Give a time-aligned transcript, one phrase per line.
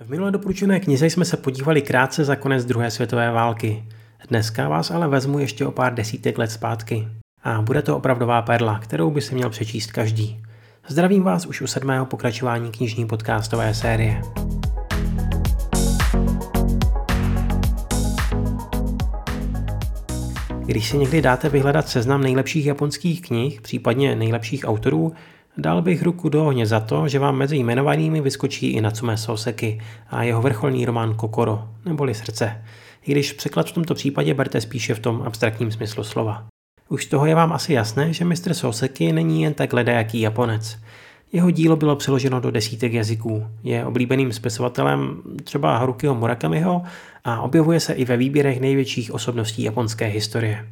[0.00, 3.84] V minulé doporučené knize jsme se podívali krátce za konec druhé světové války.
[4.28, 7.08] Dneska vás ale vezmu ještě o pár desítek let zpátky.
[7.42, 10.42] A bude to opravdová perla, kterou by se měl přečíst každý.
[10.88, 14.22] Zdravím vás už u sedmého pokračování knižní podcastové série.
[20.66, 25.12] Když si někdy dáte vyhledat seznam nejlepších japonských knih, případně nejlepších autorů,
[25.56, 29.80] Dal bych ruku do ohně za to, že vám mezi jmenovanými vyskočí i Natsume Soseki
[30.10, 32.62] a jeho vrcholný román Kokoro, neboli Srdce,
[33.06, 36.44] i když překlad v tomto případě berte spíše v tom abstraktním smyslu slova.
[36.88, 40.78] Už z toho je vám asi jasné, že mistr Soseki není jen tak ledajaký Japonec.
[41.32, 46.82] Jeho dílo bylo přeloženo do desítek jazyků, je oblíbeným spisovatelem třeba Harukiho Murakamiho
[47.24, 50.68] a objevuje se i ve výběrech největších osobností japonské historie.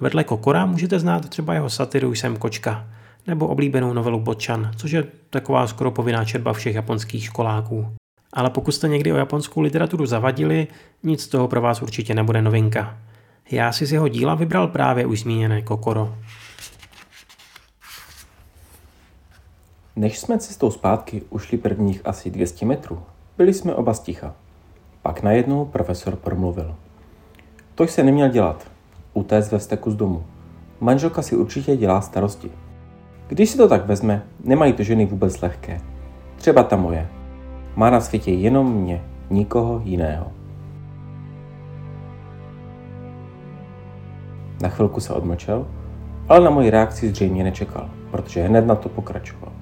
[0.00, 2.86] Vedle Kokora můžete znát třeba jeho satiru Jsem kočka–
[3.26, 7.86] nebo oblíbenou novelu Botchan, což je taková skoro povinná četba všech japonských školáků.
[8.32, 10.66] Ale pokud jste někdy o japonskou literaturu zavadili,
[11.02, 12.98] nic z toho pro vás určitě nebude novinka.
[13.50, 16.14] Já si z jeho díla vybral právě už zmíněné Kokoro.
[19.96, 23.02] Než jsme cestou zpátky ušli prvních asi 200 metrů,
[23.36, 24.34] byli jsme oba sticha.
[25.02, 26.74] Pak najednou profesor promluvil.
[27.74, 28.70] To se neměl dělat.
[29.12, 30.26] Utéct ve steku z domu.
[30.80, 32.50] Manželka si určitě dělá starosti.
[33.28, 35.80] Když si to tak vezme, nemají to ženy vůbec lehké.
[36.36, 37.08] Třeba ta moje.
[37.76, 40.32] Má na světě jenom mě, nikoho jiného.
[44.62, 45.66] Na chvilku se odmlčel,
[46.28, 49.52] ale na moji reakci zřejmě nečekal, protože hned na to pokračoval.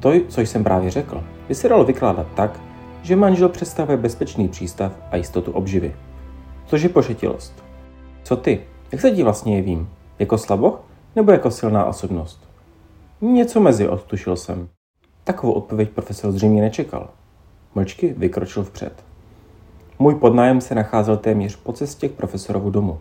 [0.00, 2.60] To, co jsem právě řekl, by se dalo vykládat tak,
[3.02, 5.94] že manžel představuje bezpečný přístav a jistotu obživy.
[6.66, 7.64] Což je pošetilost.
[8.22, 8.60] Co ty?
[8.92, 9.88] Jak se ti vlastně jevím?
[10.18, 10.83] Jako slaboch
[11.16, 12.48] nebo jako silná osobnost?
[13.20, 14.68] Něco mezi, odtušil jsem.
[15.24, 17.08] Takovou odpověď profesor zřejmě nečekal.
[17.74, 19.04] Mlčky vykročil vpřed.
[19.98, 22.98] Můj podnájem se nacházel téměř po cestě k profesorovu domu.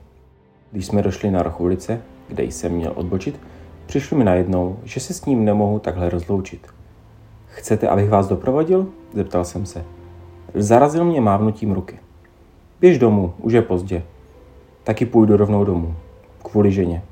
[0.72, 3.40] Když jsme došli na roh ulice, kde jsem měl odbočit,
[3.86, 6.68] přišlo mi najednou, že se s ním nemohu takhle rozloučit.
[7.48, 8.88] Chcete, abych vás doprovodil?
[9.14, 9.86] Zeptal jsem se.
[10.54, 12.00] Zarazil mě mávnutím ruky.
[12.80, 14.04] Běž domů, už je pozdě.
[14.84, 15.96] Taky půjdu rovnou domů.
[16.44, 17.04] Kvůli ženě.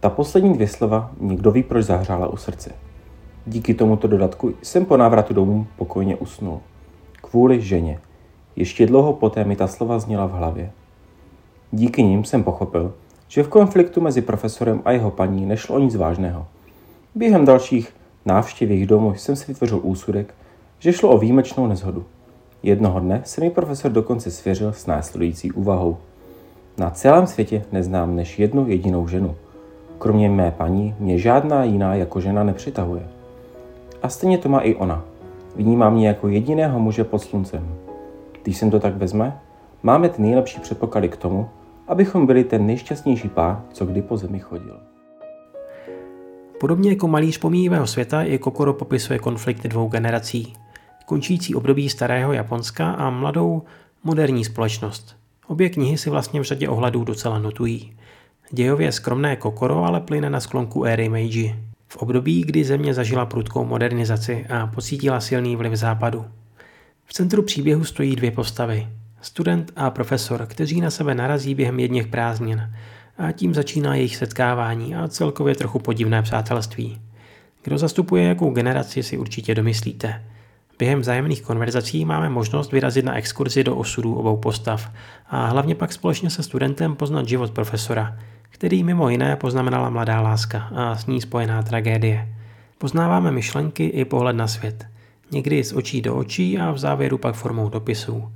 [0.00, 2.70] Ta poslední dvě slova nikdo ví, proč zahřála u srdce.
[3.46, 6.60] Díky tomuto dodatku jsem po návratu domů pokojně usnul.
[7.22, 7.98] Kvůli ženě.
[8.56, 10.70] Ještě dlouho poté mi ta slova zněla v hlavě.
[11.72, 12.94] Díky nim jsem pochopil,
[13.28, 16.46] že v konfliktu mezi profesorem a jeho paní nešlo o nic vážného.
[17.14, 17.92] Během dalších
[18.26, 20.34] návštěv jejich domu jsem si vytvořil úsudek,
[20.78, 22.04] že šlo o výjimečnou nezhodu.
[22.62, 25.96] Jednoho dne se mi profesor dokonce svěřil s následující úvahou.
[26.78, 29.36] Na celém světě neznám než jednu jedinou ženu–
[30.00, 33.08] Kromě mé paní mě žádná jiná jako žena nepřitahuje.
[34.02, 35.04] A stejně to má i ona.
[35.56, 37.74] Vnímá mě jako jediného muže pod sluncem.
[38.42, 39.40] Když jsem to tak vezme,
[39.82, 41.48] máme ty nejlepší předpoklady k tomu,
[41.88, 44.80] abychom byli ten nejšťastnější pár, co kdy po zemi chodil.
[46.60, 50.52] Podobně jako malíř pomíjivého světa i Kokoro popisuje konflikty dvou generací.
[51.06, 53.62] Končící období starého Japonska a mladou
[54.04, 55.16] moderní společnost.
[55.46, 57.92] Obě knihy si vlastně v řadě ohledů docela notují.
[58.52, 61.56] Dějově skromné Kokoro ale plyne na sklonku éry Meiji,
[61.88, 66.24] v období, kdy země zažila prudkou modernizaci a pocítila silný vliv západu.
[67.04, 68.88] V centru příběhu stojí dvě postavy.
[69.20, 72.70] Student a profesor, kteří na sebe narazí během jedněch prázdnin
[73.18, 77.00] a tím začíná jejich setkávání a celkově trochu podivné přátelství.
[77.62, 80.22] Kdo zastupuje jakou generaci si určitě domyslíte.
[80.80, 84.90] Během vzájemných konverzací máme možnost vyrazit na exkurzi do osudů obou postav
[85.30, 90.58] a hlavně pak společně se studentem poznat život profesora, který mimo jiné poznamenala mladá láska
[90.74, 92.28] a s ní spojená tragédie.
[92.78, 94.86] Poznáváme myšlenky i pohled na svět,
[95.30, 98.32] někdy z očí do očí a v závěru pak formou dopisů.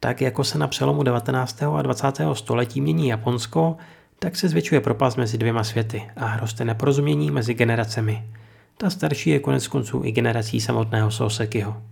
[0.00, 1.62] Tak jako se na přelomu 19.
[1.62, 2.20] a 20.
[2.32, 3.76] století mění Japonsko,
[4.18, 8.24] tak se zvětšuje propast mezi dvěma světy a roste neporozumění mezi generacemi.
[8.78, 11.82] Ta starší je konec konců i generací samotného Sosekyho.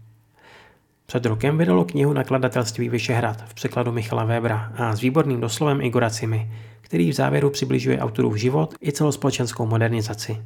[1.07, 6.11] Před rokem vydalo knihu nakladatelství Vyšehrad v překladu Michala Webra a s výborným doslovem Igora
[6.11, 6.51] Cimy,
[6.81, 10.43] který v závěru přibližuje autorův život i celospolečenskou modernizaci.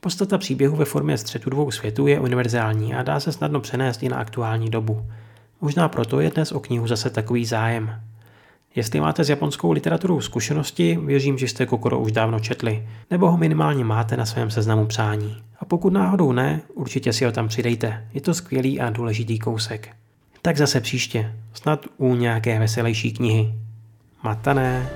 [0.00, 4.08] Podstata příběhu ve formě střetu dvou světů je univerzální a dá se snadno přenést i
[4.08, 5.06] na aktuální dobu.
[5.60, 8.00] Možná proto je dnes o knihu zase takový zájem.
[8.74, 13.36] Jestli máte s japonskou literaturou zkušenosti, věřím, že jste Kokoro už dávno četli, nebo ho
[13.36, 15.42] minimálně máte na svém seznamu přání.
[15.58, 18.08] A pokud náhodou ne, určitě si ho tam přidejte.
[18.14, 19.88] Je to skvělý a důležitý kousek.
[20.42, 23.54] Tak zase příště, snad u nějaké veselější knihy.
[24.22, 24.90] Matané.